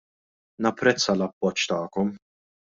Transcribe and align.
Napprezza 0.65 1.15
l-appoġġ 1.19 1.69
tagħkom. 1.75 2.13